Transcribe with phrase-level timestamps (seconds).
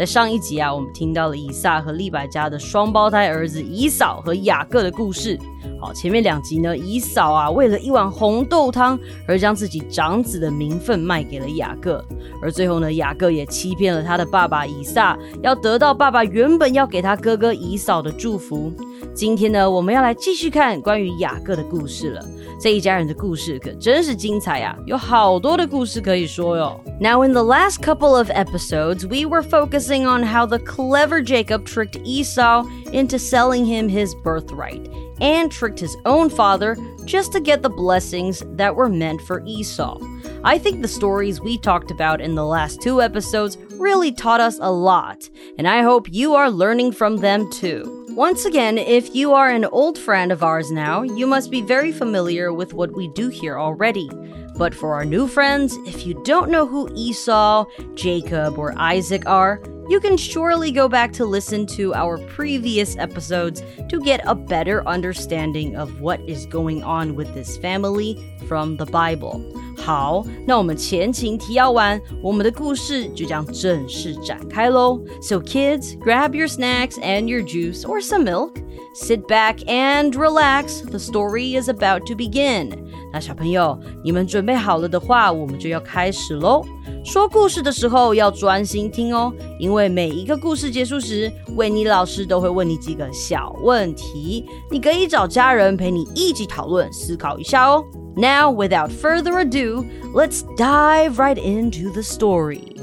[0.00, 5.38] 在上一集啊，我们听到了以撒和利百加的双胞胎儿子以扫和雅各的故事。
[5.78, 12.02] 好，前面两集呢，以扫啊为了一碗红豆汤而将自己长子的名分卖给了雅各，
[12.40, 18.72] 而最后呢，雅各也欺骗了他的爸爸以撒，要得到爸爸原本要给他哥哥以扫的祝福。
[19.13, 22.25] 今天呢，我们要来继续看关于雅各的故事了。
[22.59, 26.79] 这一家人的故事可真是精彩呀，有好多的故事可以说哟。
[27.01, 31.99] Now in the last couple of episodes, we were focusing on how the clever Jacob tricked
[32.05, 37.69] Esau into selling him his birthright and tricked his own father just to get the
[37.69, 39.99] blessings that were meant for Esau.
[40.43, 44.57] I think the stories we talked about in the last two episodes really taught us
[44.61, 47.98] a lot, and I hope you are learning from them too.
[48.20, 51.90] Once again, if you are an old friend of ours now, you must be very
[51.90, 54.10] familiar with what we do here already.
[54.56, 59.62] But for our new friends, if you don't know who Esau, Jacob, or Isaac are,
[59.88, 64.86] you can surely go back to listen to our previous episodes to get a better
[64.86, 69.42] understanding of what is going on with this family from the Bible.
[69.79, 74.99] 好，那我们前情提要完，我们的故事就将正式展开喽。
[75.21, 78.53] So kids, grab your snacks and your juice or some milk.
[78.95, 80.81] Sit back and relax.
[80.81, 82.71] The story is about to begin.
[83.12, 86.64] 那小朋友，你们准备好了的话，我们就要开始喽。
[87.04, 97.84] 说故事的时候要专心听哦，因为每一个故事结束时，维尼老师都会问你几个小问题，你可以找家人陪你一起讨论、思考一下哦。
[98.16, 99.84] Now, without further ado,
[100.14, 102.76] let's dive right into the story.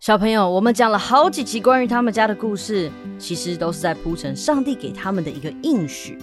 [0.00, 6.18] 小朋友，我们讲了好几期关于他们家的故事，其实都是在铺陈上帝给他们的一个应许。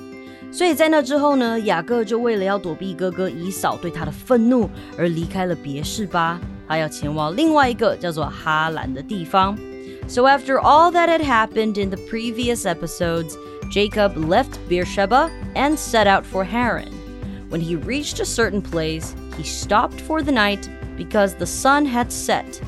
[0.53, 4.69] 所以在那之后呢，雅各就为了要躲避哥哥以扫对他的愤怒，
[4.99, 9.57] 而离开了别是巴，他要前往另外一个叫做哈兰的地方。
[10.09, 13.37] So after all that had happened in the previous episodes,
[13.71, 16.89] Jacob left Beersheba and set out for Haran.
[17.49, 22.11] When he reached a certain place, he stopped for the night because the sun had
[22.11, 22.61] set.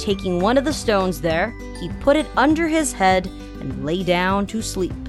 [0.00, 3.28] Taking one of the stones there, he put it under his head
[3.60, 5.01] and lay down to sleep.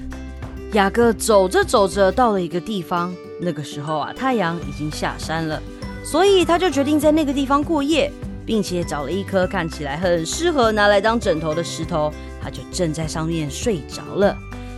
[0.75, 5.61] 雅各走着走着到了一个地方，那个时候啊，太阳已经下山了，
[6.03, 8.11] 所以他就决定在那个地方过夜，
[8.45, 12.11] 并且找了一颗看起来很适合拿来当枕头的石头，
[12.43, 14.35] 他就正在上面睡着了。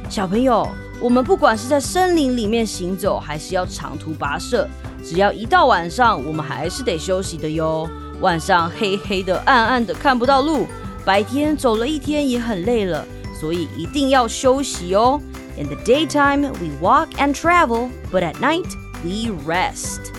[0.07, 0.67] 小朋友，
[1.01, 4.69] 我们不管是在森林里面行走，还是要长途跋涉，
[5.03, 7.89] 只要一到晚上，我们还是得休息的哟。
[8.21, 10.67] 晚上黑黑的、暗暗的，看不到路；
[11.03, 13.03] 白天走了一天也很累了，
[13.39, 15.19] 所以一定要休息哦。
[15.56, 18.66] In the daytime, we walk and travel, but at night,
[19.04, 20.12] we rest.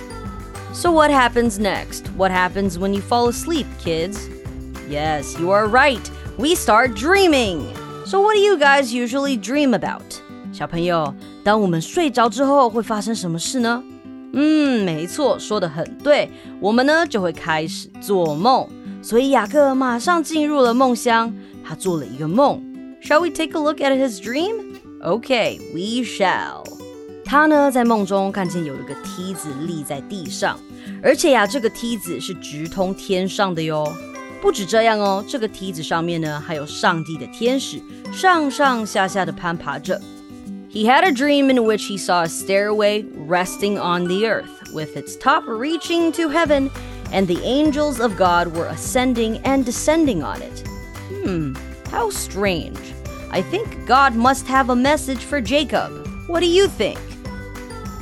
[0.74, 2.08] So, what happens next?
[2.16, 4.30] What happens when you fall asleep, kids?
[4.90, 6.10] Yes, you are right.
[6.38, 7.74] We start dreaming.
[8.06, 10.02] So what do you guys usually dream about？
[10.52, 11.14] 小朋友，
[11.44, 13.84] 当我们睡着之后会发生什么事呢？
[14.34, 16.30] 嗯，没错，说的很对。
[16.60, 18.68] 我们呢就会开始做梦。
[19.02, 22.62] 所以雅各马上进入了梦乡，他做了一个梦。
[23.02, 24.67] Shall we take a look at his dream?
[25.02, 26.64] Okay, we shall.
[27.26, 30.60] 他呢在梦中看见有一个梯子立在地上，
[31.02, 33.92] 而且呀，这个梯子是直通天上的哟。
[34.42, 40.00] 不止这样哦，这个梯子上面呢还有上帝的天使上上下下的攀爬着。
[40.70, 45.16] He had a dream in which he saw a stairway resting on the earth, with its
[45.18, 46.70] top reaching to heaven,
[47.12, 50.68] and the angels of God were ascending and descending on it.
[51.10, 51.54] Hmm,
[51.92, 52.80] how strange.
[53.32, 55.92] I think God must have a message for Jacob.
[56.28, 56.98] What do you think?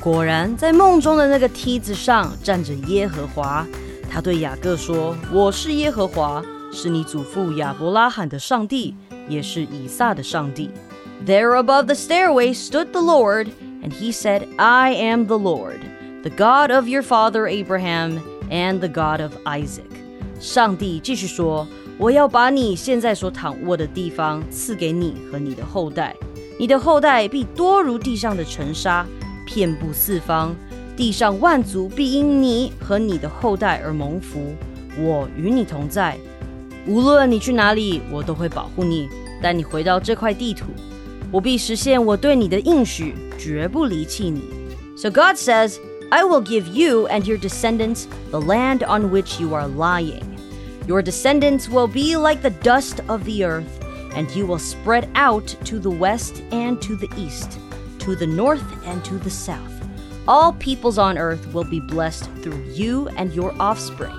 [0.02, 3.66] 果然，在梦中的那个梯子上站着耶和华。
[4.10, 8.94] 他对雅各说：“我是耶和华，是你祖父亚伯拉罕的上帝，
[9.30, 10.70] 也是以撒的上帝。”
[11.26, 13.50] There above the stairway stood the Lord,
[13.84, 15.80] and he said, I am the Lord,
[16.24, 18.20] the God of your father Abraham
[18.50, 19.86] and the God of Isaac.
[20.40, 26.16] 上帝继续说：“ 我要把你现在所躺卧的地方赐给你和你的后代，
[26.58, 29.06] 你的后代必多如地上的尘沙，
[29.46, 30.56] 遍布四方。”
[30.94, 34.54] 地上万族必因你和你的后代而蒙福。
[35.00, 36.18] 我与你同在，
[36.86, 39.10] 无论你去哪里，我都会保护你，
[39.42, 40.66] 带你回到这块地图。
[41.32, 44.44] 我必实现我对你的应许，绝不离弃你。
[44.96, 45.78] So God says,
[46.10, 50.22] I will give you and your descendants the land on which you are lying.
[50.87, 53.85] Your descendants will be like the dust of the earth,
[54.15, 57.59] and you will spread out to the west and to the east,
[58.01, 59.73] to the north and to the south.
[60.29, 64.15] All peoples on earth will be blessed through you and your offspring.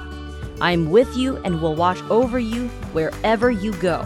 [0.60, 4.02] I am with you and will watch over you wherever you go,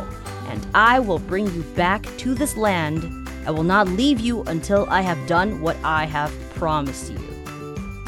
[0.47, 3.27] and I will bring you back to this land.
[3.47, 7.20] I will not leave you until I have done what I have promised you.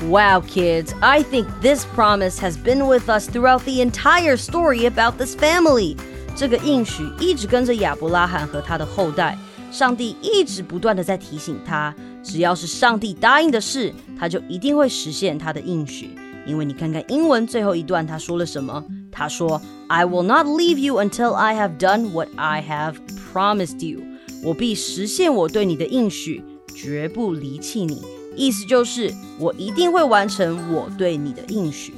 [0.09, 5.19] Wow, kids, I think this promise has been with us throughout the entire story about
[5.19, 5.97] this family.
[6.37, 9.37] 这个应许一直跟着亚伯拉罕和他的后代，
[9.73, 11.93] 上帝一直不断的在提醒他，
[12.23, 16.11] 只要是上帝答应的事，他就一定会实现他的应许。
[16.47, 18.85] 因为你看看英文最后一段，他说了什么？
[19.11, 22.95] 他说：“I will not leave you until I have done what I have
[23.35, 24.01] promised you。”
[24.45, 26.45] 我必实现我对你的应许，
[26.75, 28.03] 绝不离弃你。
[28.36, 31.94] 意思就是，我一定会完成我对你的应许。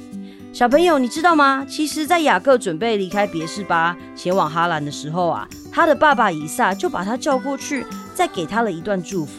[0.52, 1.66] 小朋友，你知道吗？
[1.68, 7.84] 其实，在雅各准备离开别是巴前往哈兰的时候啊，他的爸爸以撒就把他叫过去，
[8.14, 9.32] 再给他了一段祝福。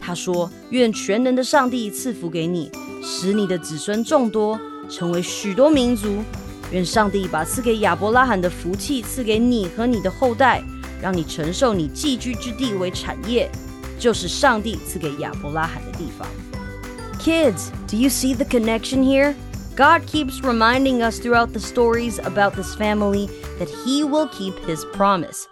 [0.00, 2.70] 他说：“愿全能的上帝赐福给你，
[3.04, 4.58] 使你的子孙众多，
[4.88, 6.24] 成为许多民族。
[6.72, 10.62] 愿上帝把赐给亚伯拉罕的福气赐给你和你的后代，
[11.00, 13.50] 让你承受你寄居之地为产业。”
[17.18, 19.36] Kids, do you see the connection here?
[19.74, 23.26] God keeps reminding us throughout the stories about this family
[23.58, 25.46] that he will keep his promise.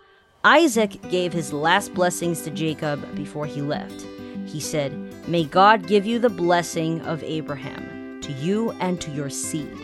[0.44, 4.06] Isaac gave his last blessings to Jacob before he left.
[4.46, 4.92] He said,
[5.28, 9.76] May God give you the blessing of Abraham, to you and to your seed,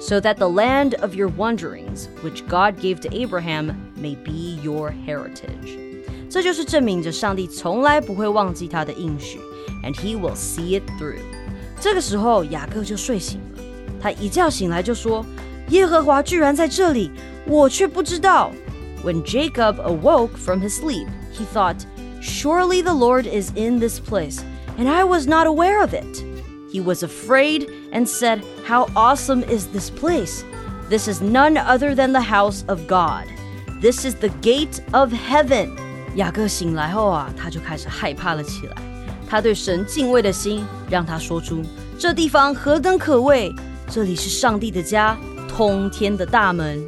[0.00, 4.90] so that the land of your wanderings, which God gave to Abraham, may be your
[4.90, 5.89] heritage.
[6.29, 9.39] 这就是证明着上帝从来不会忘记他的应许，
[9.83, 11.19] and He will see it through。
[11.79, 13.63] 这个时候，雅各就睡醒了。
[14.01, 15.25] 他一觉醒来就说：“
[15.69, 17.11] 耶和华居然在这里，
[17.47, 18.51] 我却不知道。”
[19.03, 21.85] When Jacob awoke from his sleep, he thought,
[22.21, 24.39] Surely the Lord is in this place,
[24.77, 26.23] and I was not aware of it.
[26.71, 30.43] He was afraid and said, How awesome is this place!
[30.89, 33.25] This is none other than the house of God.
[33.79, 35.77] This is the gate of heaven.
[36.15, 38.75] 雅各醒来后啊，他就开始害怕了起来。
[39.27, 41.65] 他对神敬畏的心，让他说出：“
[41.97, 43.53] 这地方何等可畏！
[43.89, 45.17] 这里是上帝的家，
[45.47, 46.85] 通天的大门。”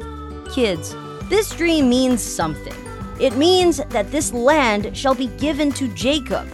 [0.48, 0.94] Kids,
[1.28, 2.74] this dream means something.
[3.18, 6.46] It means that this land shall be given to Jacob,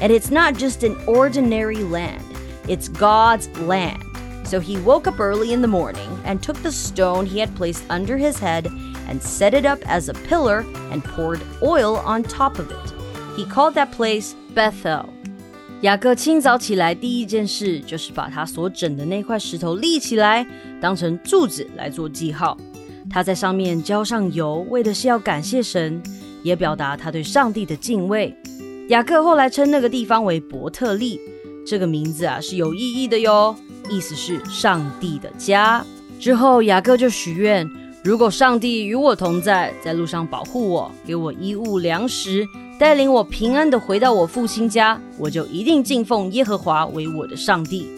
[0.00, 2.22] and it's not just an ordinary land.
[2.66, 4.00] It's God's land.
[4.44, 7.82] So he woke up early in the morning and took the stone he had placed
[7.90, 8.70] under his head
[9.07, 12.93] and set it up as a pillar and poured oil on top of it.
[13.35, 15.05] He called that place Bethel.
[15.81, 20.45] 雅各清早起来，第一件事就是把他所整的那块石头立起来，
[20.81, 22.57] 当成柱子来做记号。
[23.09, 26.01] 他在上面浇上油，为的是要感谢神，
[26.41, 28.35] 也表达他对上帝的敬畏。
[28.89, 31.19] 雅各后来称那个地方为伯特利，
[31.65, 33.55] 这个名字啊是有意义的哟，
[33.89, 35.85] 意思是上帝的家。
[36.19, 37.69] 之后雅各就许愿。
[38.06, 42.46] 如果上帝与我同在，在路上保护我，给我衣物粮食，
[42.78, 47.88] 带领我平安的回到我父亲家，我就一定敬奉耶和华为我的上帝。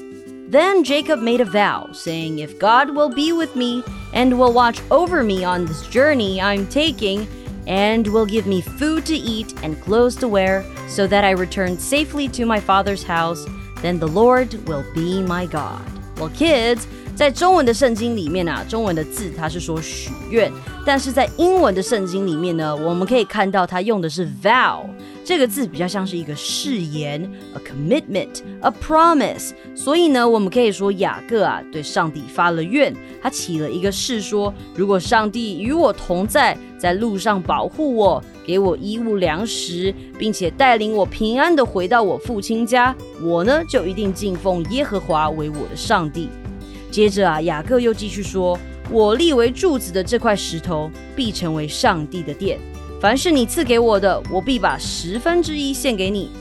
[0.51, 4.79] Then Jacob made a vow, saying, If God will be with me and will watch
[4.91, 7.27] over me on this journey I'm taking,
[7.67, 11.79] and will give me food to eat and clothes to wear, so that I return
[11.79, 13.47] safely to my father's house,
[13.81, 15.81] then the Lord will be my God.
[16.19, 16.87] Well, kids,
[17.20, 20.50] 在中文的圣经里面啊，中文的字它是说许愿，
[20.86, 24.86] 但是在英文的圣经里面呢，我们可以看到它用的是 vow
[25.26, 27.22] 这个字，比较像是一个誓言
[27.56, 29.52] ，a commitment，a promise。
[29.76, 46.30] 所以呢，我们可以说雅各啊对上帝发了愿，他起了一个誓，说如果上帝与我同在，在路上保护我，给我衣物粮食，并且带领我平安的回到我父亲家，我呢就一定敬奉耶和华为我的上帝。
[46.92, 48.58] 接着啊，雅各又继续说
[48.90, 52.60] ：“我立为柱子的这块石头，必成为上帝的殿。
[53.00, 56.32] 凡是你赐给我的，我必把十分之一献给你。”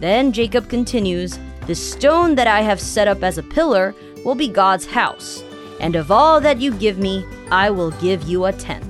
[0.00, 1.34] Then Jacob continues,
[1.66, 3.94] "The stone that I have set up as a pillar
[4.24, 5.40] will be God's house,
[5.80, 8.82] and of all that you give me, I will give you a tenth."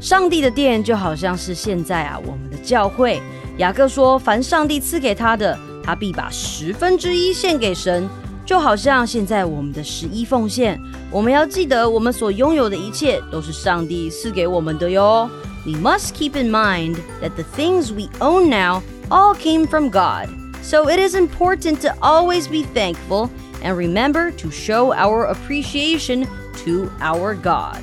[0.00, 3.20] 上帝的殿就好像是现在啊，我们的教会。
[3.58, 8.08] 雅各说：“凡上帝赐给他的，他必把十分之一献给神。”
[8.47, 15.29] 就好像现在我们的十一奉献，我们要记得，我们所拥有的一切都是上帝赐给我们的哟。
[15.65, 20.27] We must keep in mind that the things we own now all came from God.
[20.61, 23.29] So it is important to always be thankful
[23.63, 26.27] and remember to show our appreciation
[26.65, 27.79] to our God.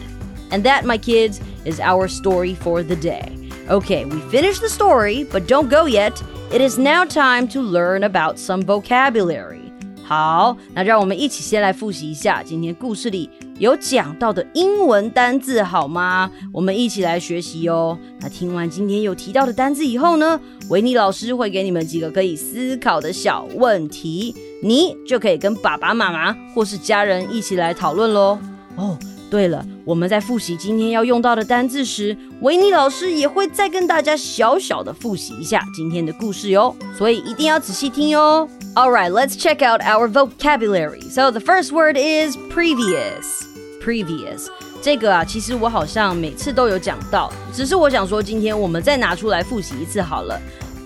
[0.51, 3.37] And that, my kids, is our story for the day.
[3.69, 6.23] Okay, we finished the story, but don't go yet.
[6.53, 9.64] It is now time to learn about some vocabulary.
[10.08, 16.30] 好，那让我们一起先来复习一下今天故事里有讲到的英文单字，好吗？
[16.54, 17.98] 我们一起来学习哦。
[18.20, 28.38] 那听完今天有提到的单字以后呢，维尼老师会给你们几个可以思考的小问题，你就可以跟爸爸妈妈或是家人一起来讨论喽。
[28.76, 28.98] 哦。
[29.28, 38.48] 对了，我们在复习今天要用到的单字时，维尼老师也会再跟大家小小的复习一下今天的故事哟，所以一定要仔细听哟。
[38.75, 41.03] All right, let's check out our vocabulary.
[41.03, 43.45] So the first word is previous.
[43.83, 44.47] Previous
[44.83, 50.41] 这个啊，其实我好像每次都有讲到，只是我想说今天我们再拿出来复习一次好了。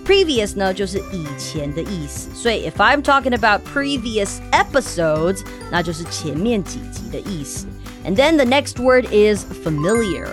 [0.05, 5.39] Previous 呢就是以前的意思，所以 if I'm talking about previous episodes，
[5.71, 7.67] 那就是前面几集的意思。
[8.05, 10.27] and then the next word is familiar.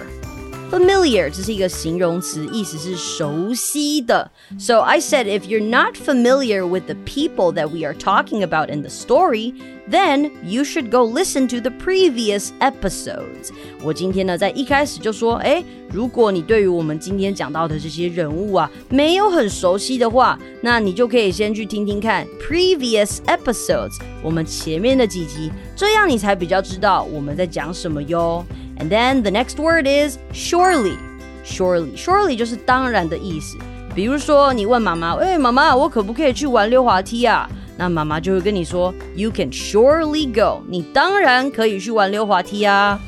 [0.71, 4.31] Familiar 这是一个形容词，意思是熟悉的。
[4.59, 8.81] So I said if you're not familiar with the people that we are talking about in
[8.81, 9.53] the story,
[9.91, 13.51] then you should go listen to the previous episodes.
[13.83, 28.43] 我今天呢，在一开始就说，哎，如果你对于我们今天讲到的这些人物啊，没有很熟悉的话，那你就可以先去听听看 previous episodes，我们前面的几集，这样你才比较知道我们在讲什么哟。
[28.79, 30.97] And then the next word is surely.
[31.45, 33.57] Surely, surely 就是当然的意思。
[33.95, 42.99] 比如说，你问妈妈：“哎，妈妈，我可不可以去玩溜滑梯啊？”那妈妈就会跟你说：“You can surely go。”你当然可以去玩溜滑梯啊。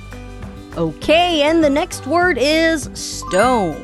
[0.77, 3.77] Okay, and the next word is stone.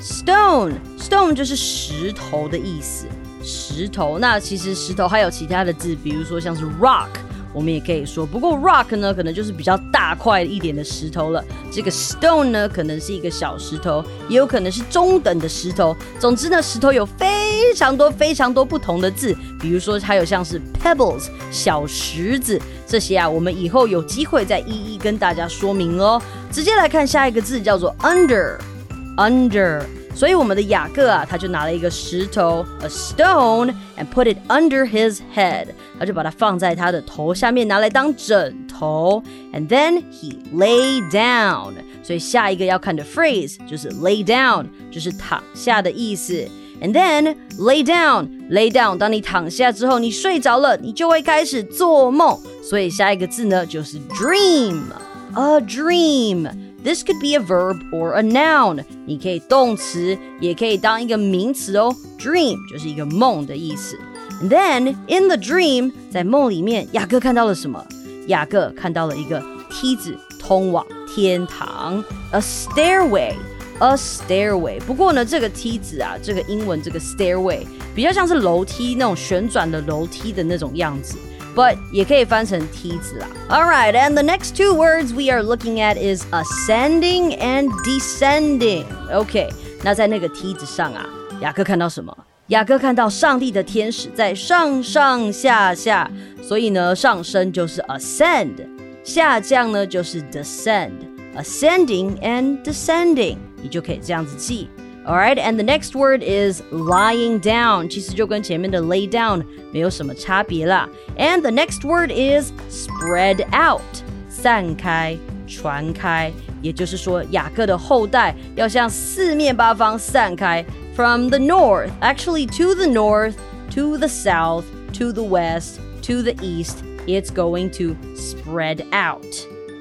[0.00, 3.06] Stone, stone 就是石头的意思。
[3.42, 7.08] 石头，那其实石头还有其他的字，比如说像是 rock。
[7.57, 11.43] 我们也可以说，不过 rock 呢，可能就是比较大块一点的石头了。
[11.71, 15.97] 这个 stone 呢，可能是一个小石头，也有可能是中等的石头。
[16.19, 26.21] 总之呢，石头有非常多非常多不同的字，比如说还有像是 pebbles 小石子这些啊，我们以后有机会再一一跟大家说明哦。
[26.51, 29.81] 直接来看下一个字，叫做 under，under。
[30.16, 39.22] 所以我们的雅各啊，他就拿了一个石头，a stone，and put it under his head，他就把它放在他的头下面，拿来当枕头。
[39.54, 41.72] And then he lay down。
[42.02, 46.46] 所以下一个要看的 phrase 就是 lay down，就是躺下的意思。
[46.82, 48.98] And then lay down，lay down。
[48.98, 52.36] 当你躺下之后，你睡着了，你就会开始做梦。
[52.60, 56.50] 所以下一个字呢，就是 dream，a dream。
[56.86, 58.84] This could be a verb or a noun。
[59.06, 61.94] 你可以动词，也可以当一个名词哦。
[62.18, 63.96] Dream 就是一个梦的意思。
[64.42, 67.84] And then in the dream，在梦里面，雅各看到了什么？
[68.26, 70.84] 雅各看到了一个梯子通往
[71.14, 74.80] 天堂，a stairway，a stairway。
[74.80, 77.60] 不过呢，这个梯子啊，这个英文这个 stairway
[77.94, 81.16] 比较像是楼梯那种旋转的楼梯的那种样子。
[81.56, 83.26] but 也可以翻成梯子啦。
[83.48, 88.84] All right, and the next two words we are looking at is ascending and descending.
[89.12, 89.48] OK，
[89.82, 91.06] 那在那个梯子上啊，
[91.40, 92.16] 雅各看到什么？
[92.48, 96.10] 雅各看到上帝的天使在上上下下，
[96.42, 98.66] 所以呢，上升就是 ascend，
[99.04, 104.68] 下降呢就是 descend，ascending and descending，你就可以这样子记。
[105.06, 110.88] All right, and the next word is lying down，其实就跟前面的 lay down 没有什么差别啦。
[111.18, 113.82] And the next word is spread out，
[114.28, 120.64] 散开、传开，也就是说雅各的后代要向四面八方散开。
[120.94, 123.34] From the north, actually to the north,
[123.74, 129.26] to the south, to the west, to the east, it's going to spread out.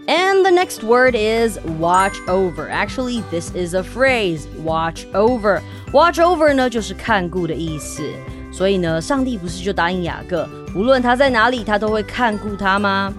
[0.07, 2.69] And the next word is watch over.
[2.69, 5.61] Actually, this is a phrase, watch over.
[5.93, 8.03] Watch over 呢就是看顾的意思。
[8.51, 13.13] 所以呢，上帝不是就答应雅各，无论他在哪里，他都会看顾他吗？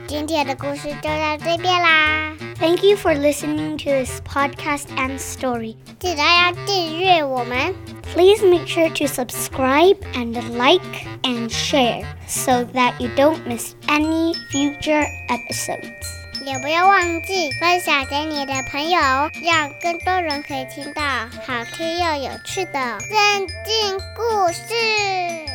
[0.06, 2.34] 今天的故事就到这边啦。
[2.58, 5.76] Thank you for listening to this podcast and story.
[5.98, 7.74] 记得要订阅我们。
[8.14, 15.06] Please make sure to subscribe and like and share so that you don't miss any future
[15.28, 15.95] episodes.
[16.47, 18.97] 也不要忘记分享给你的朋友，
[19.43, 21.01] 让更多人可以听到
[21.45, 25.46] 好听又有趣的圣经故事。